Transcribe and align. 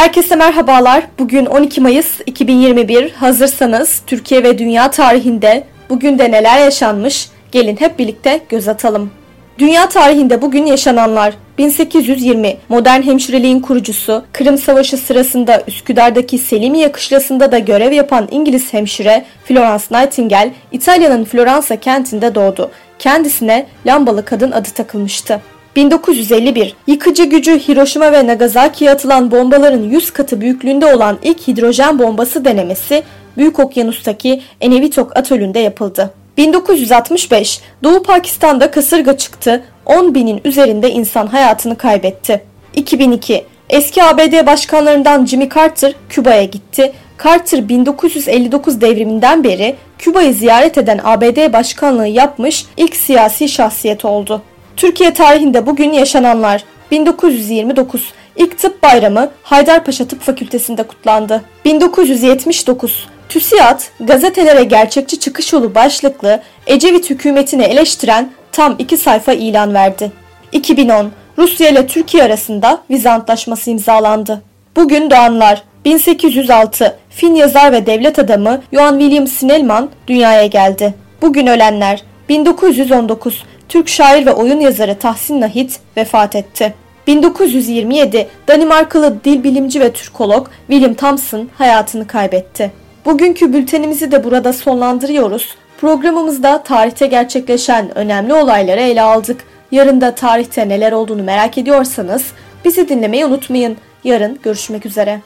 Herkese 0.00 0.36
merhabalar. 0.36 1.06
Bugün 1.18 1.46
12 1.46 1.80
Mayıs 1.80 2.20
2021. 2.26 3.12
Hazırsanız 3.12 4.02
Türkiye 4.06 4.42
ve 4.42 4.58
dünya 4.58 4.90
tarihinde 4.90 5.64
bugün 5.90 6.18
de 6.18 6.30
neler 6.30 6.58
yaşanmış? 6.58 7.28
Gelin 7.52 7.76
hep 7.76 7.98
birlikte 7.98 8.40
göz 8.48 8.68
atalım. 8.68 9.10
Dünya 9.58 9.88
tarihinde 9.88 10.42
bugün 10.42 10.66
yaşananlar 10.66 11.34
1820 11.58 12.56
modern 12.68 13.02
hemşireliğin 13.02 13.60
kurucusu, 13.60 14.24
Kırım 14.32 14.58
Savaşı 14.58 14.96
sırasında 14.96 15.62
Üsküdar'daki 15.66 16.38
Selimiye 16.38 16.92
kışlasında 16.92 17.52
da 17.52 17.58
görev 17.58 17.92
yapan 17.92 18.28
İngiliz 18.30 18.72
hemşire 18.72 19.24
Florence 19.44 19.84
Nightingale 19.90 20.52
İtalya'nın 20.72 21.24
Floransa 21.24 21.76
kentinde 21.76 22.34
doğdu. 22.34 22.70
Kendisine 22.98 23.66
lambalı 23.86 24.24
kadın 24.24 24.50
adı 24.50 24.70
takılmıştı. 24.70 25.40
1951 25.76 26.74
yıkıcı 26.86 27.24
gücü 27.24 27.58
Hiroşima 27.58 28.12
ve 28.12 28.26
Nagasaki'ye 28.26 28.90
atılan 28.90 29.30
bombaların 29.30 29.82
100 29.82 30.10
katı 30.10 30.40
büyüklüğünde 30.40 30.94
olan 30.94 31.18
ilk 31.22 31.48
hidrojen 31.48 31.98
bombası 31.98 32.44
denemesi 32.44 33.02
Büyük 33.36 33.58
Okyanus'taki 33.58 34.42
Enevitok 34.60 35.16
atölünde 35.16 35.58
yapıldı. 35.58 36.14
1965 36.36 37.60
Doğu 37.82 38.02
Pakistan'da 38.02 38.70
kasırga 38.70 39.16
çıktı, 39.16 39.64
10 39.86 40.14
binin 40.14 40.40
üzerinde 40.44 40.90
insan 40.90 41.26
hayatını 41.26 41.78
kaybetti. 41.78 42.42
2002 42.74 43.44
Eski 43.70 44.02
ABD 44.02 44.46
başkanlarından 44.46 45.26
Jimmy 45.26 45.48
Carter 45.48 45.94
Küba'ya 46.08 46.44
gitti. 46.44 46.92
Carter 47.24 47.68
1959 47.68 48.80
devriminden 48.80 49.44
beri 49.44 49.76
Küba'yı 49.98 50.34
ziyaret 50.34 50.78
eden 50.78 51.00
ABD 51.04 51.52
başkanlığı 51.52 52.06
yapmış 52.06 52.66
ilk 52.76 52.96
siyasi 52.96 53.48
şahsiyet 53.48 54.04
oldu. 54.04 54.42
Türkiye 54.80 55.12
tarihinde 55.14 55.66
bugün 55.66 55.92
yaşananlar 55.92 56.64
1929 56.90 58.12
İlk 58.36 58.58
tıp 58.58 58.82
bayramı 58.82 59.30
Haydarpaşa 59.42 60.04
Tıp 60.04 60.20
Fakültesi'nde 60.20 60.82
kutlandı. 60.82 61.42
1979 61.64 63.08
TÜSİAD 63.28 63.80
gazetelere 64.00 64.64
gerçekçi 64.64 65.18
çıkış 65.18 65.52
yolu 65.52 65.74
başlıklı 65.74 66.40
Ecevit 66.66 67.10
hükümetini 67.10 67.62
eleştiren 67.62 68.32
tam 68.52 68.76
iki 68.78 68.96
sayfa 68.96 69.32
ilan 69.32 69.74
verdi. 69.74 70.12
2010 70.52 71.10
Rusya 71.38 71.68
ile 71.68 71.86
Türkiye 71.86 72.22
arasında 72.22 72.82
vize 72.90 73.10
antlaşması 73.10 73.70
imzalandı. 73.70 74.42
Bugün 74.76 75.10
doğanlar 75.10 75.62
1806 75.84 76.96
Fin 77.10 77.34
yazar 77.34 77.72
ve 77.72 77.86
devlet 77.86 78.18
adamı 78.18 78.62
Johann 78.72 78.98
William 79.00 79.26
Snellman 79.26 79.90
dünyaya 80.06 80.46
geldi. 80.46 80.94
Bugün 81.22 81.46
ölenler 81.46 82.09
1919 82.30 83.44
Türk 83.68 83.88
şair 83.88 84.26
ve 84.26 84.32
oyun 84.32 84.60
yazarı 84.60 84.98
Tahsin 84.98 85.40
Nahit 85.40 85.80
vefat 85.96 86.36
etti. 86.36 86.74
1927 87.06 88.28
Danimarkalı 88.48 89.24
dil 89.24 89.44
bilimci 89.44 89.80
ve 89.80 89.92
Türkolog 89.92 90.48
William 90.66 90.94
Thompson 90.94 91.48
hayatını 91.58 92.06
kaybetti. 92.06 92.72
Bugünkü 93.04 93.52
bültenimizi 93.52 94.12
de 94.12 94.24
burada 94.24 94.52
sonlandırıyoruz. 94.52 95.54
Programımızda 95.80 96.62
tarihte 96.62 97.06
gerçekleşen 97.06 97.98
önemli 97.98 98.34
olayları 98.34 98.80
ele 98.80 99.02
aldık. 99.02 99.44
Yarın 99.72 100.00
da 100.00 100.14
tarihte 100.14 100.68
neler 100.68 100.92
olduğunu 100.92 101.22
merak 101.22 101.58
ediyorsanız 101.58 102.26
bizi 102.64 102.88
dinlemeyi 102.88 103.26
unutmayın. 103.26 103.76
Yarın 104.04 104.38
görüşmek 104.42 104.86
üzere. 104.86 105.20